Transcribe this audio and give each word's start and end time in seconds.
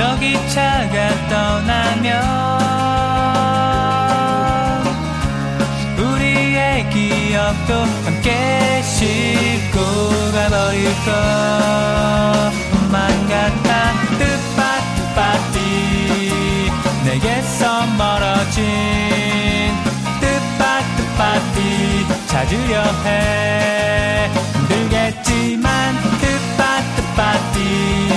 저기 0.00 0.32
차가 0.48 0.94
떠나면 1.28 2.08
우리의 5.98 6.88
기억도 6.88 7.84
함께 8.06 8.80
싣고 8.82 9.76
가버릴 10.32 10.88
것만 12.80 12.94
같아. 13.28 13.92
뜻밭뜻밭이 14.18 15.58
내게서 17.04 17.84
멀어진 17.98 18.62
뜻밭뜻밭이 20.18 21.58
찾으려 22.26 22.72
해. 23.04 24.30
힘들겠지만 24.54 25.68
뜻밭뜻밭이 26.22 28.09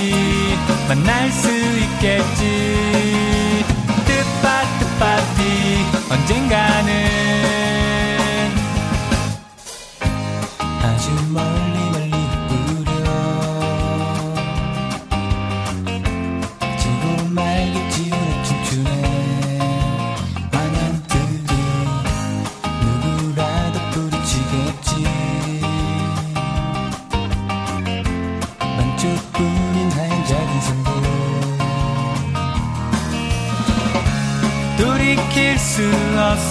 만날 0.87 1.31
수 1.31 1.49
있겠지. 1.49 3.65
뜻밭 4.05 4.79
뜻밭이 4.79 5.85
언젠가는. 6.11 7.92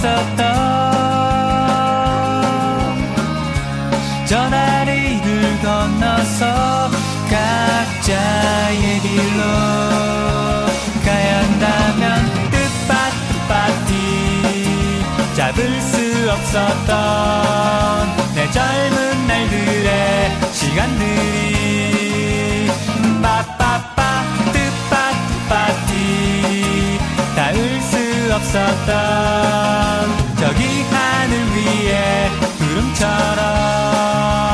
없었던 0.02 0.42
전화리를 4.26 5.60
건너서 5.62 6.90
각자의 7.30 9.00
길로 9.00 9.42
가야 11.04 11.38
한다면 11.38 12.50
뜻밭뜻밭이 12.50 13.92
잡을 15.36 15.80
수 15.80 16.30
없었던 16.32 16.96
내 18.34 18.50
젊은 18.50 19.26
날들의 19.28 20.52
시간들이 20.52 21.41
없었던 28.42 30.36
저기 30.36 30.82
하늘 30.90 31.38
위에 31.54 32.28
구름처럼 32.58 34.51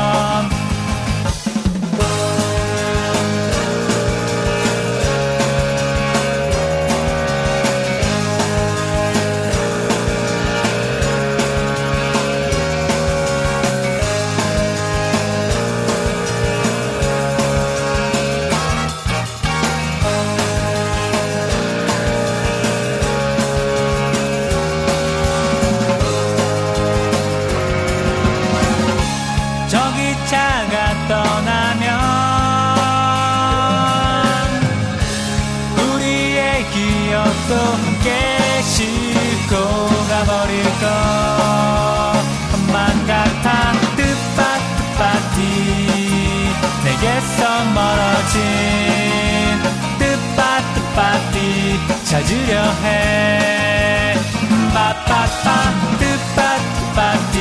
찾으려 52.09 52.63
해. 52.85 54.15
빠빠빠 54.73 55.47
뜻밭뜻밭이 55.99 57.39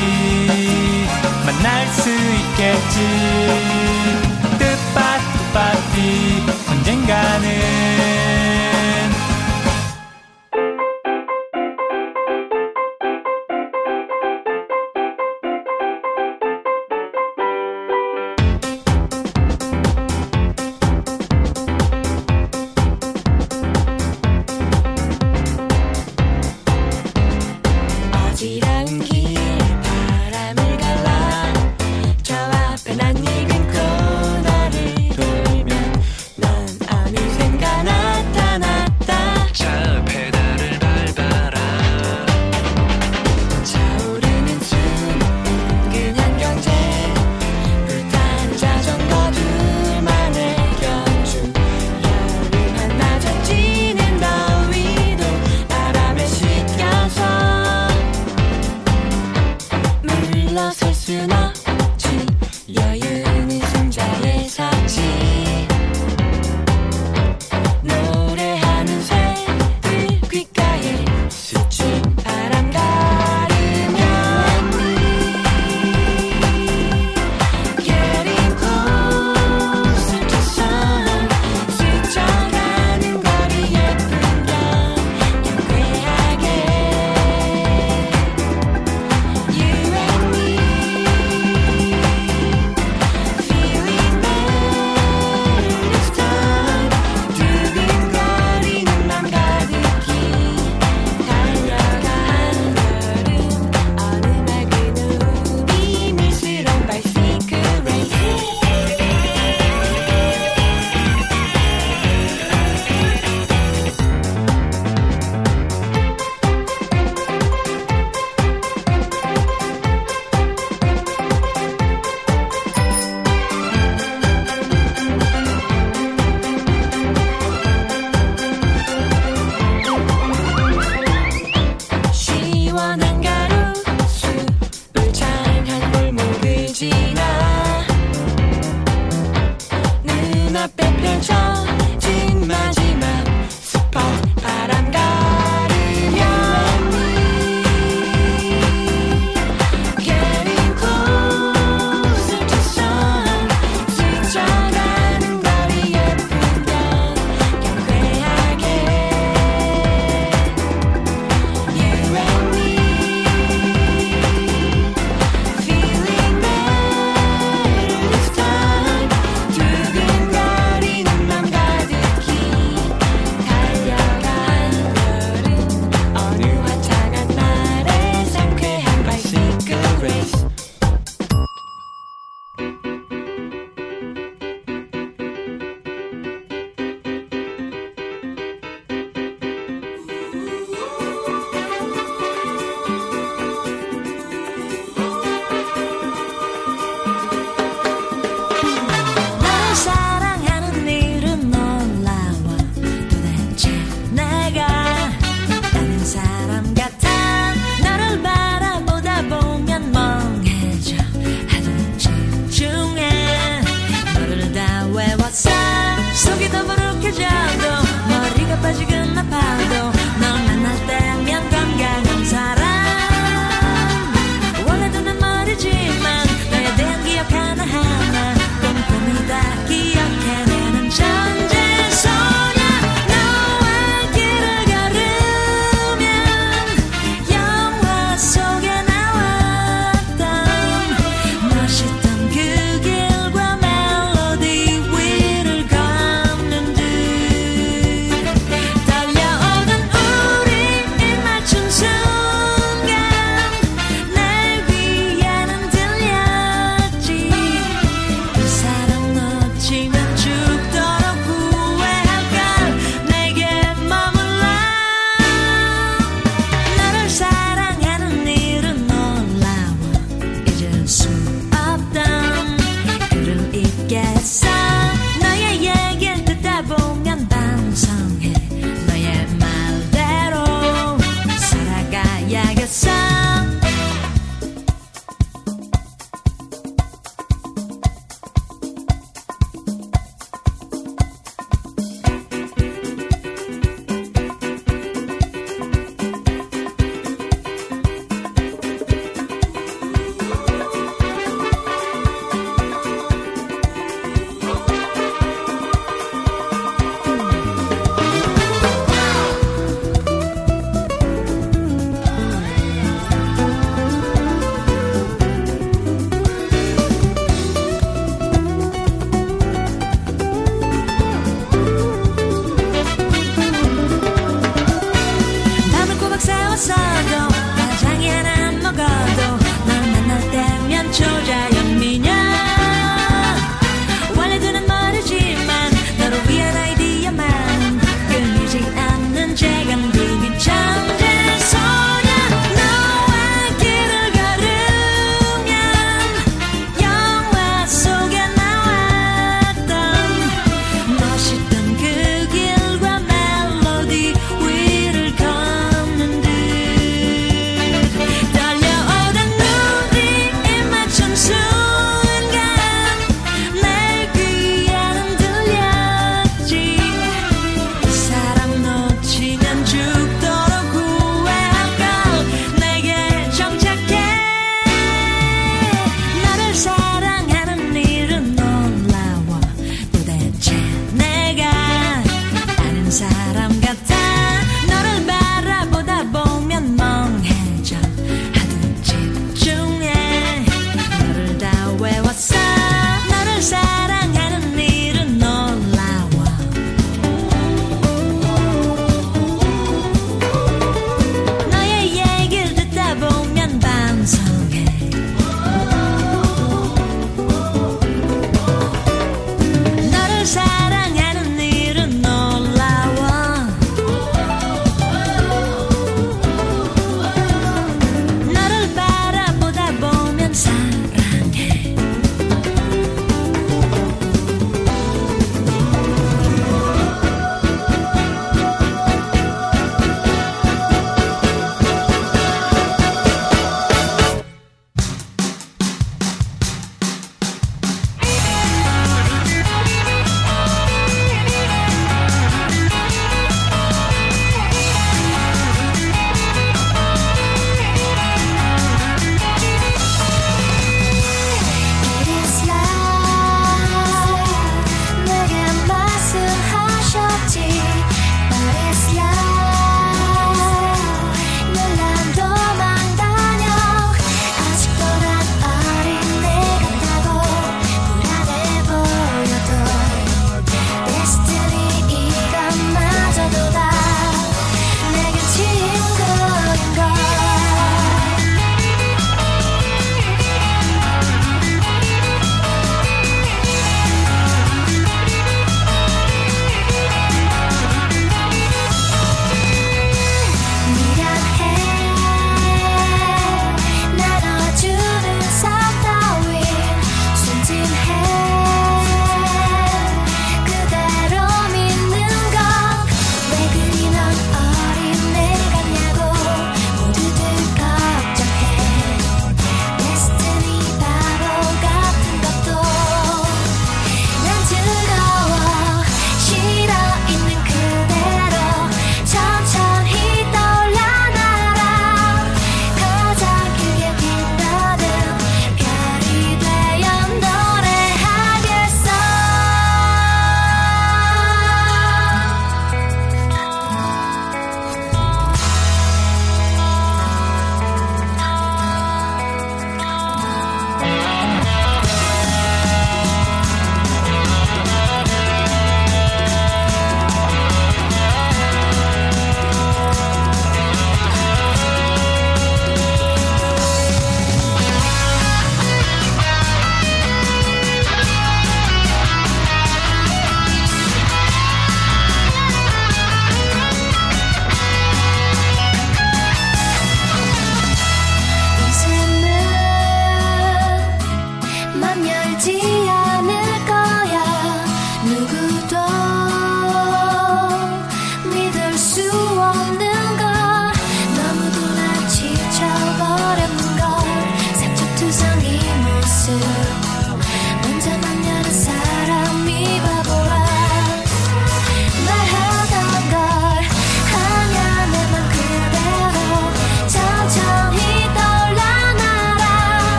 만날 1.46 1.88
수 1.94 2.10
있겠지 2.10 3.47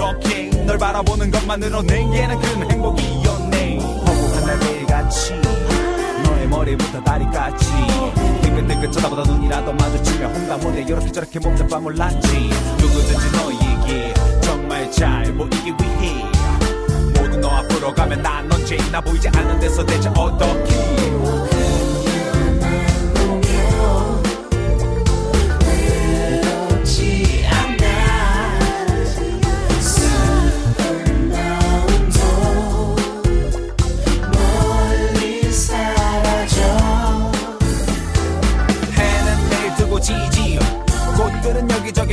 이렇게 0.00 0.48
널 0.64 0.78
바라보는 0.78 1.30
것만으로 1.30 1.82
내게는 1.82 2.40
큰 2.40 2.70
행복이었네. 2.70 3.78
허구한 3.80 4.46
날매일같이 4.46 5.34
너의 6.24 6.48
머리부터 6.48 7.04
다리까지 7.04 7.66
뜨끈뜨끈 8.42 8.92
쳐다보다 8.92 9.30
눈이라도 9.30 9.72
마주치며 9.74 10.28
혼담원에 10.28 10.82
이렇게 10.82 11.12
저렇게 11.12 11.38
몸잡아 11.38 11.80
몰랐지. 11.80 12.50
누구든지 12.80 13.30
너에게 13.36 14.14
정말 14.40 14.90
잘 14.90 15.34
보이기 15.34 15.66
위해 15.66 16.24
모두 17.20 17.36
너 17.38 17.48
앞으로 17.50 17.92
가면 17.92 18.22
난 18.22 18.50
언제나 18.50 19.02
보이지 19.02 19.28
않는 19.28 19.60
데서 19.60 19.84
대체 19.84 20.08
어떻게 20.08 21.49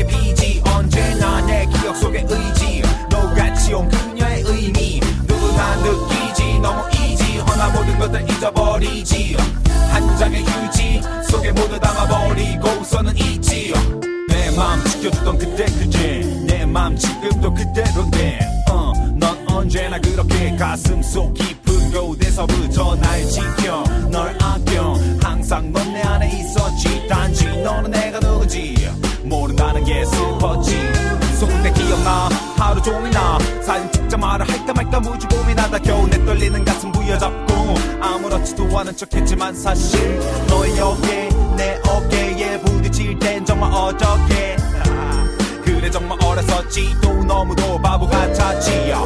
빛이 0.07 0.61
언제나 0.65 1.41
내 1.45 1.65
기억 1.65 1.95
속에 1.97 2.25
의지 2.27 2.81
너같이 3.09 3.73
온 3.73 3.87
그녀의 3.89 4.43
의미. 4.45 4.99
누구나 5.27 5.75
느끼지. 5.77 6.59
너무 6.59 6.83
이지. 6.91 7.37
허나 7.39 7.69
모든 7.69 7.97
것들 7.99 8.29
잊어버리지 8.29 9.35
한 9.91 10.17
장의 10.17 10.43
휴지 10.43 11.01
속에 11.29 11.51
모두 11.51 11.79
담아버리고서는 11.79 13.17
있지 13.17 13.73
내 14.29 14.51
마음 14.51 14.83
지켜주던 14.85 15.37
그때 15.37 15.65
그제. 15.65 16.21
내 16.47 16.65
마음 16.65 16.95
지금도 16.95 17.53
그대로인데 17.53 18.39
어, 18.69 18.93
넌 19.15 19.45
언제나 19.49 19.99
그렇게 19.99 20.55
가슴 20.55 21.01
속 21.01 21.33
깊은 21.33 21.91
곳에서부터 21.91 22.95
날 22.97 23.25
지켜. 23.25 23.83
널 24.09 24.35
아껴. 24.41 24.93
항상 25.21 25.71
넌 25.71 25.93
내 25.93 26.01
안에 26.01 26.27
있었지. 26.39 27.07
단지 27.07 27.45
너는 27.63 27.91
내가 27.91 28.19
누구지. 28.19 28.76
게 29.87 30.03
슬퍼지. 30.03 30.75
속대 31.39 31.71
기억나. 31.71 32.27
하루 32.57 32.81
종일 32.81 33.09
나. 33.11 33.39
사진 33.61 33.89
찍자 33.89 34.17
말을 34.17 34.47
할까 34.49 34.73
말까 34.73 34.99
무지 34.99 35.25
고민하다. 35.27 35.79
겨우 35.79 36.05
내 36.07 36.23
떨리는 36.25 36.65
가슴 36.65 36.91
부여잡고 36.91 37.53
아무렇지도 38.01 38.77
않은 38.79 38.97
척했지만 38.97 39.55
사실 39.55 40.19
너의 40.49 40.77
어깨 40.81 41.29
내 41.55 41.79
어깨에 41.87 42.59
부딪힐 42.59 43.17
땐 43.17 43.45
정말 43.45 43.71
어저께. 43.71 44.57
그래 45.63 45.89
정말 45.89 46.17
어렸었지 46.21 46.93
또 47.01 47.23
너무도 47.23 47.79
바보 47.81 48.07
같았지요 48.07 49.05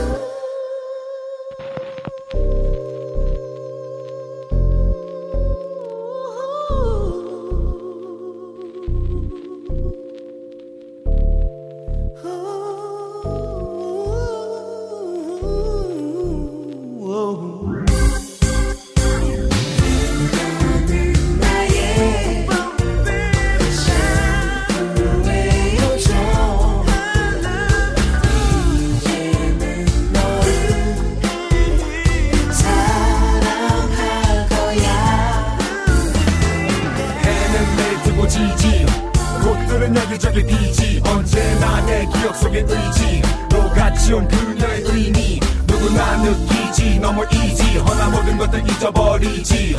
인상적인 40.21 40.45
비지. 40.45 41.01
언제나 41.03 41.83
내 41.87 42.05
기억 42.05 42.35
속에 42.35 42.59
의지로 42.59 43.69
갖춘 43.73 44.27
그녀의 44.27 44.83
의미. 44.85 45.39
누구나 45.65 46.17
느끼지. 46.17 46.99
너무 46.99 47.25
이지. 47.25 47.77
허나 47.79 48.09
모든 48.09 48.37
것들 48.37 48.63
잊어버리지. 48.69 49.75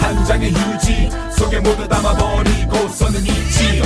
한 0.00 0.24
장의 0.24 0.52
휴지 0.52 1.10
속에 1.36 1.58
모두 1.58 1.88
담아버리고 1.88 2.88
서는 2.88 3.20
있지. 3.20 3.82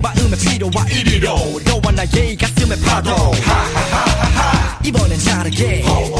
마음의 0.00 0.38
필요와 0.38 0.86
이리로. 0.90 1.60
너와 1.64 1.92
나의 1.92 2.36
가슴의 2.36 2.80
파도. 2.80 3.10
하하하하하. 3.10 4.78
이번엔 4.84 5.18
다르게. 5.24 5.84
oh, 5.86 6.17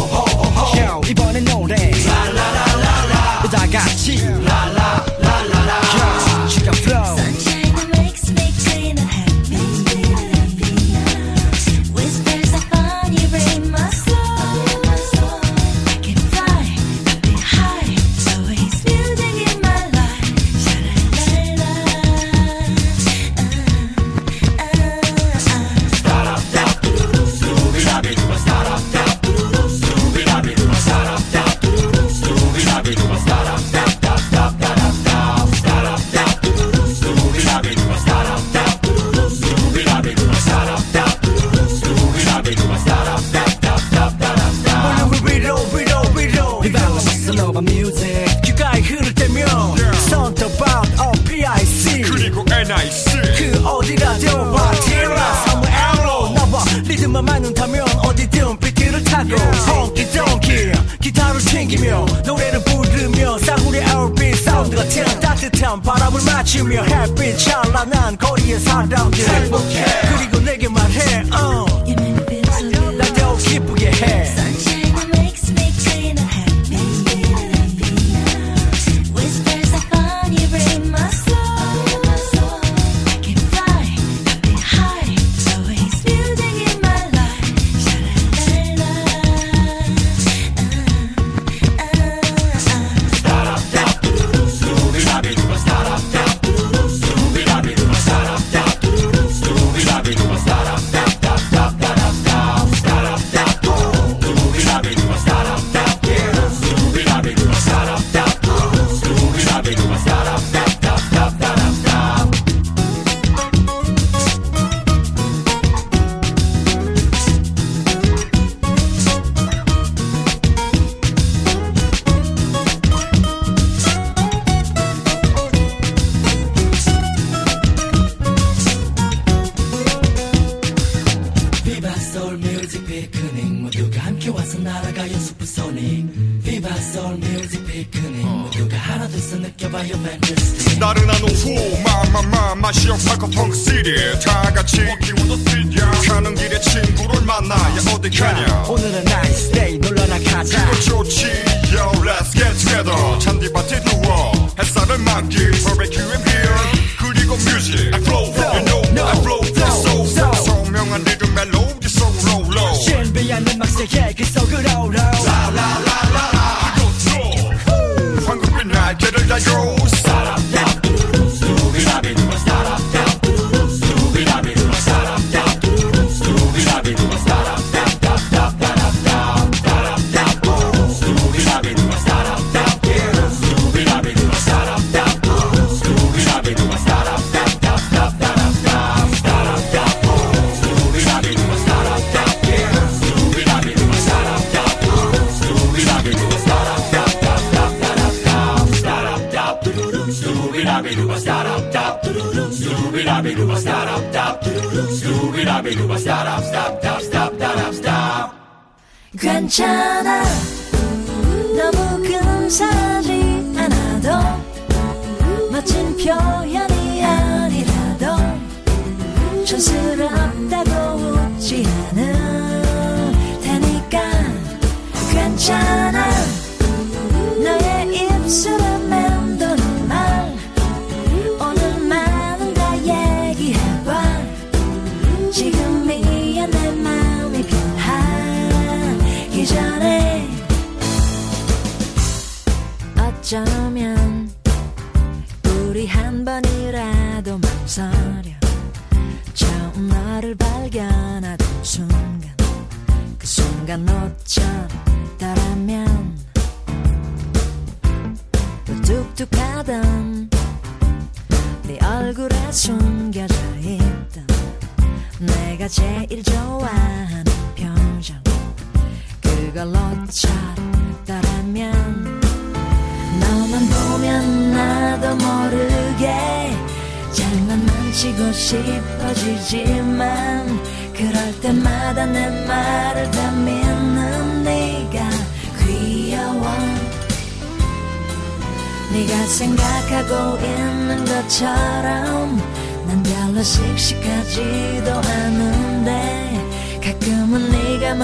the 148.10 148.16
cut. 148.16 148.70
오늘은 148.70 149.04
난 149.04 149.24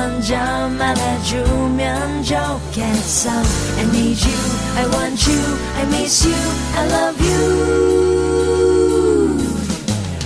먼저 0.05 0.37
말해주면 0.69 2.23
좋겠어. 2.25 3.31
I 3.31 3.85
need 3.85 4.21
you, 4.23 4.37
I 4.77 4.85
want 4.85 5.31
you, 5.31 5.41
I 5.77 5.85
miss 5.87 6.29
you, 6.29 6.37
I 6.77 6.87
love 6.89 7.27
you. 7.27 8.45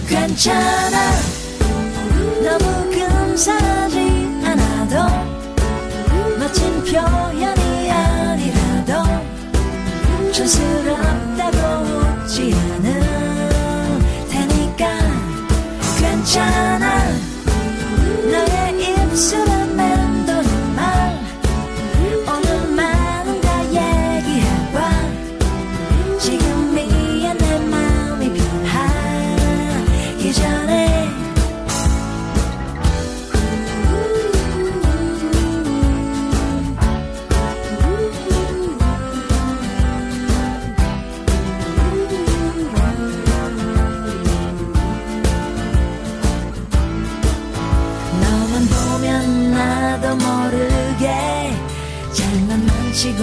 괜찮아. 0.08 0.96
너무 2.42 2.90
근사하지 2.90 3.96
않아도 4.46 4.94
멋진 6.40 6.82
표현이 6.82 7.90
아니라도 7.92 8.92
촌스럽다고 10.32 11.56
웃지 12.24 12.52
않을 12.52 12.86
테니까 14.28 14.82
괜찮아. 16.00 16.84
너의 18.28 18.82
입술에 18.82 19.57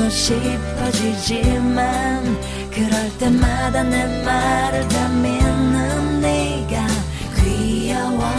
싶어지지만 0.09 1.85
그럴 2.71 3.17
때마다 3.17 3.83
내 3.83 4.23
말을 4.23 4.87
다 4.87 5.07
믿는 5.09 6.21
네가 6.21 6.87
귀여워. 7.37 8.29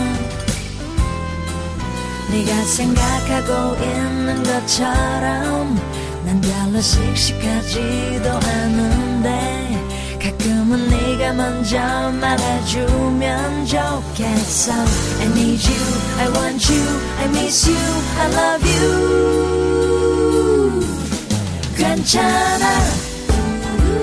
네가 2.30 2.64
생각하고 2.64 3.76
있는 3.82 4.42
것처럼 4.42 5.80
난 6.24 6.40
별로 6.40 6.80
씩씩하지도 6.80 8.30
않은데 8.30 10.18
가끔은 10.22 10.88
네가 10.88 11.32
먼저 11.34 11.78
말해주면 12.20 13.66
좋겠어. 13.66 14.72
I 14.72 15.26
need 15.26 15.66
you, 15.68 15.80
I 16.18 16.28
want 16.28 16.72
you, 16.72 16.84
I 17.18 17.24
miss 17.28 17.68
you, 17.68 17.78
I 18.18 18.26
love 18.32 18.66
you 18.68 20.05
괜찮아. 22.07 22.64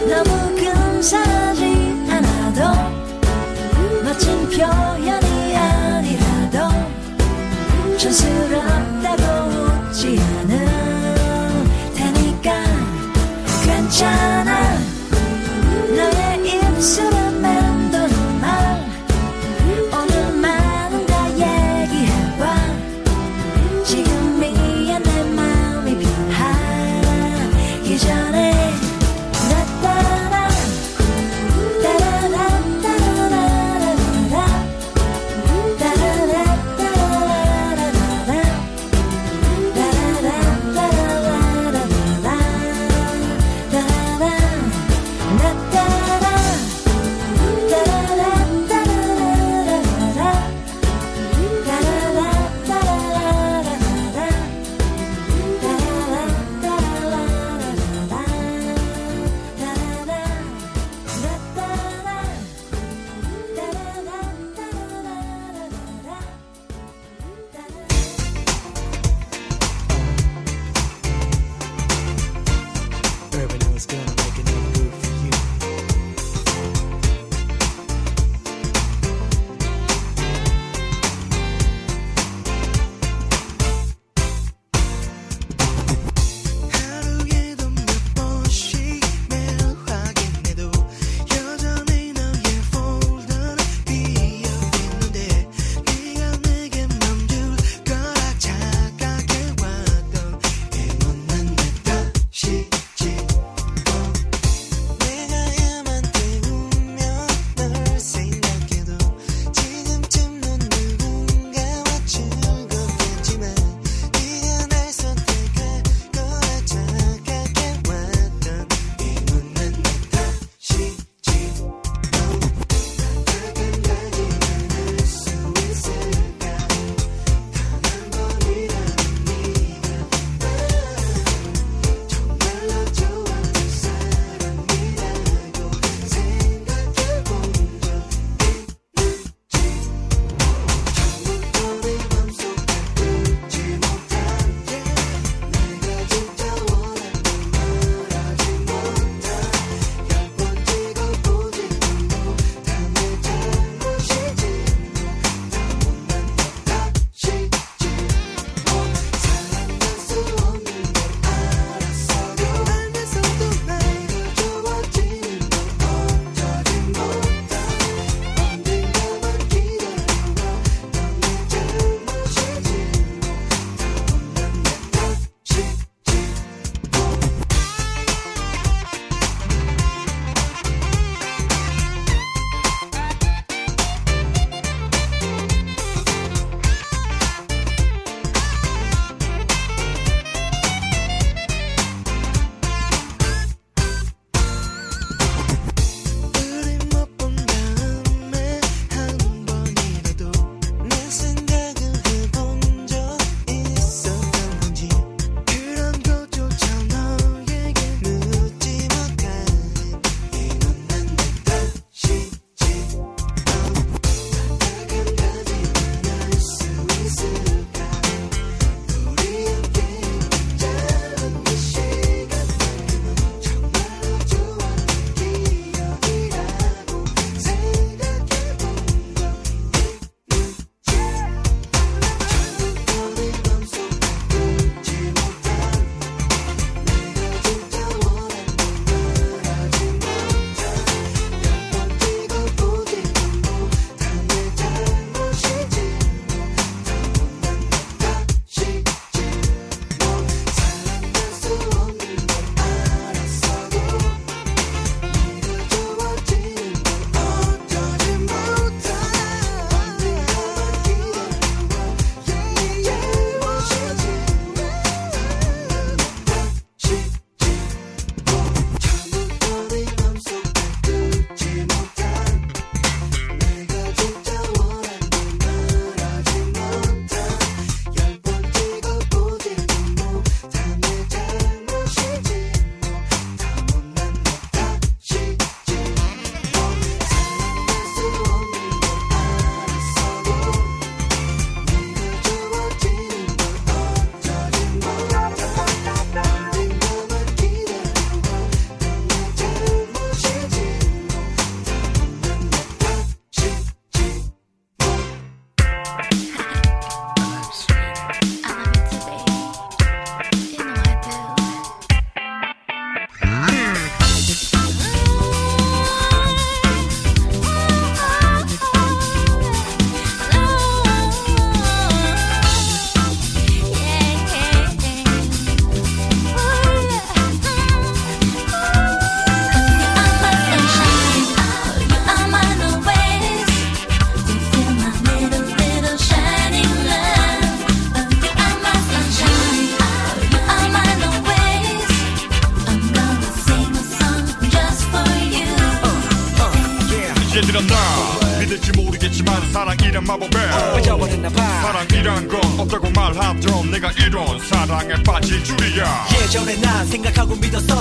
너무 0.09 0.55
근사하지 0.55 1.63
않아도 2.09 2.59
멋진 4.03 4.49
표현이 4.49 5.55
아니라도 5.55 6.57
촌스럽다고 7.97 9.52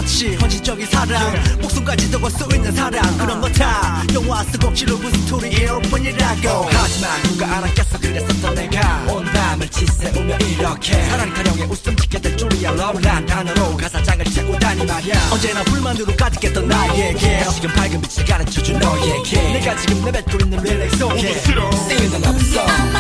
믿었었지 0.03 0.35
헌신적인 0.37 0.87
사랑. 0.87 1.33
목숨까지도 1.61 2.21
걸수 2.21 2.47
있는 2.55 2.73
사랑. 2.73 3.17
그런 3.19 3.41
거 3.41 3.49
다 3.53 4.03
영화 4.15 4.43
속 4.45 4.65
억지 4.65 4.99
love 4.99 5.13
story일 5.13 5.69
뿐이라고. 5.91 6.69
하지만 6.73 7.23
누가 7.25 7.59
알았겠어 7.59 7.99
그랬었던 7.99 8.55
내가 8.55 9.05
온 9.09 9.25
밤을 9.25 9.69
지새우며 9.69 10.37
이렇게 10.39 10.93
사랑 11.05 11.33
타령에 11.35 11.63
웃음 11.65 11.95
짓게 11.97 12.19
될 12.21 12.37
줄이야 12.37 12.71
love란 12.73 13.27
단어로 13.27 13.77
가사장을 13.77 14.25
채우다니 14.27 14.85
말야. 14.87 15.31
언제나 15.31 15.63
불만으로 15.65 16.17
가득했던 16.17 16.67
나에게 16.69 17.45
지금 17.55 17.71
밝은 17.75 18.01
빛을 18.01 18.25
가르쳐준 18.27 18.79
너에게. 18.79 19.43
내가 19.53 19.77
지금 19.77 20.05
내뱉고 20.05 20.39
있는 20.43 20.63
lyric 20.63 20.91
속에. 20.97 21.15
모두 21.15 21.41
실어. 21.45 21.69
Sing 21.69 22.11
the 22.11 22.25
love 22.25 22.41
song 22.49 22.93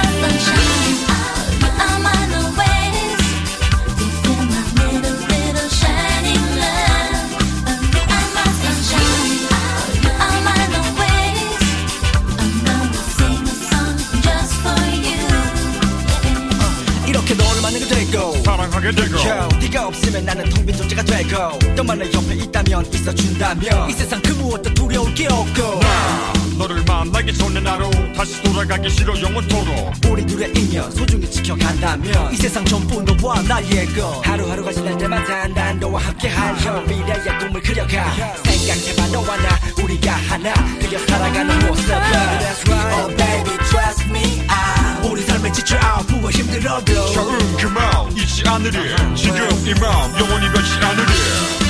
하게 18.83 18.91
되고. 18.91 19.17
Yo, 19.17 19.49
네가 19.61 19.87
없으면 19.87 20.25
나는 20.25 20.45
텅빈 20.51 20.77
존재가 20.77 21.03
되고. 21.05 21.59
너만 21.77 21.99
내 21.99 22.07
옆에 22.13 22.35
있다면 22.35 22.87
있어준다면. 22.93 23.89
이 23.91 23.93
세상 23.93 24.21
그 24.23 24.33
무엇도 24.33 24.75
두려울 24.75 25.15
게 25.15 25.27
없고. 25.29 25.81
나 25.81 26.33
너를 26.59 26.83
만나기 26.85 27.33
전에 27.33 27.61
나로 27.61 27.89
다시 28.17 28.43
돌아가기 28.43 28.91
싫어 28.91 29.19
영원토록. 29.21 29.93
우리 30.09 30.27
둘의 30.27 30.53
인연 30.57 30.91
소중히 30.91 31.31
지켜간다면. 31.31 32.33
이 32.33 32.37
세상 32.37 32.65
전부 32.65 33.01
너와 33.03 33.41
나의 33.43 33.87
것 33.95 34.21
하루하루가 34.27 34.73
지날 34.73 34.99
때마다 34.99 35.47
난 35.49 35.79
너와 35.79 36.01
함께할 36.01 36.57
형. 36.59 36.85
미래의 36.87 37.39
꿈을 37.39 37.61
그려가. 37.63 38.13
생각해봐 38.45 39.07
너와 39.13 39.37
나. 39.37 39.61
우리가 39.83 40.13
하나 40.13 40.53
그려 40.79 40.99
살아가는 41.07 41.67
모습을 41.67 41.95
That's 41.95 42.69
right. 42.69 43.03
Oh 43.03 43.17
baby 43.17 43.57
trust 43.69 44.05
me 44.11 44.47
아 44.49 44.82
우리 45.05 45.23
삶에 45.23 45.51
지쳐 45.53 45.77
아프고 45.77 46.31
힘들어도. 46.31 47.07
처음 47.13 47.57
그마음 47.57 48.11
잊지 48.17 48.43
않으리. 48.47 48.73
지금 49.17 49.49
이 49.67 49.75
마음 49.81 50.19
영원히 50.19 50.51
변치 50.53 50.73
않으리 50.81 51.62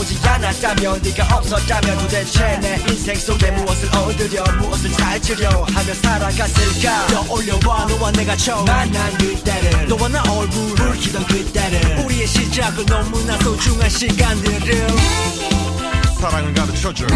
오지 0.00 0.18
않았다면 0.26 1.02
네가 1.02 1.36
없었다면 1.36 1.98
도대체 1.98 2.58
내 2.60 2.76
인생 2.88 3.14
속에 3.14 3.50
무엇을 3.50 3.94
얻으려 3.94 4.42
무엇을 4.58 4.90
찾으려 4.92 5.50
하며 5.64 5.94
살아갔을까? 5.94 7.06
떠올려봐 7.08 7.84
너와 7.86 8.10
내가 8.12 8.34
처음 8.34 8.64
만난 8.64 9.12
그때를. 9.18 9.88
너와 9.88 10.08
나 10.08 10.22
얼굴 10.22 10.74
불키던 10.74 11.26
그때를. 11.26 11.98
우리의 12.04 12.26
시작은 12.26 12.86
너무나 12.86 13.36
소중한 13.40 13.90
시간들을. 13.90 14.88
사랑을 16.18 16.54
가르쳐줘 16.54 17.06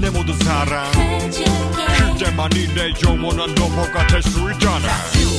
내 0.00 0.10
모든 0.10 0.38
사랑. 0.44 0.92
그때만이 2.12 2.68
내 2.74 2.92
영원한 3.02 3.52
너머가 3.56 4.06
될 4.06 4.22
수 4.22 4.48
있잖아. 4.52 4.88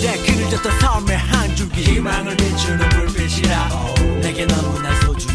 내 0.02 0.50
줬던 0.50 0.80
삶의 0.82 1.18
한 1.18 1.56
줄기 1.56 1.82
희망을 1.82 2.36
비추는 2.36 2.90
불빛이라. 2.90 3.70
내게 4.22 4.46
너무나 4.46 4.94
소중한 5.02 5.35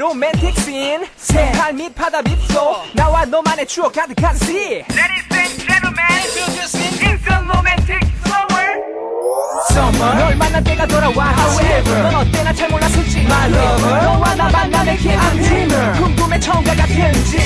로맨틱 0.00 0.58
씬 0.60 1.06
새할 1.18 1.74
밑 1.74 1.94
바다 1.94 2.22
빗소 2.22 2.84
나와 2.94 3.26
너만의 3.26 3.66
추억 3.66 3.92
가득한 3.92 4.34
시 4.38 4.82
Ladies 4.88 5.28
and 5.30 5.60
gentlemen, 5.60 6.00
introducing 6.24 7.04
instant 7.04 7.44
romantic 7.44 8.00
summer. 8.24 8.80
Summer 9.68 10.18
널 10.18 10.36
만난 10.36 10.64
때가 10.64 10.86
돌아와 10.86 11.34
However 11.34 12.02
넌 12.02 12.14
어때나 12.14 12.54
잘 12.54 12.70
몰라 12.70 12.88
솔직히 12.88 13.26
My 13.26 13.52
lover 13.52 14.02
너와 14.02 14.34
나 14.36 14.48
만나는 14.48 14.96
게 14.96 15.14
I'm 15.18 15.42
dreamer 15.42 15.92
궁금해 16.00 16.40
처음과 16.40 16.74
같은지 16.76 17.36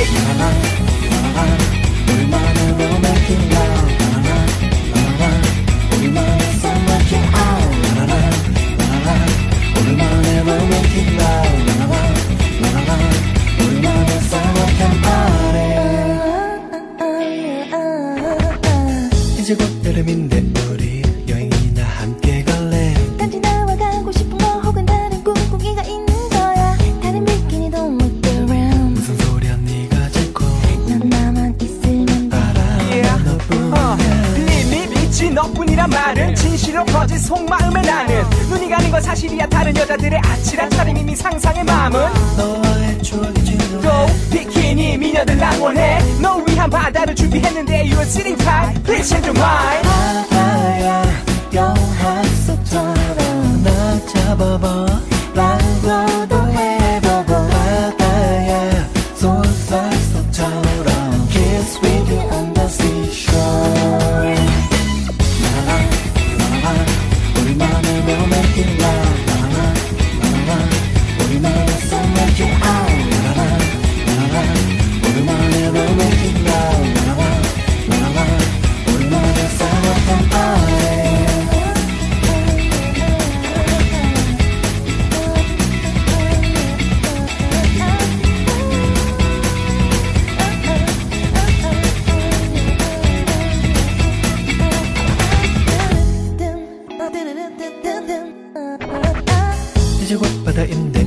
바다 100.54 101.03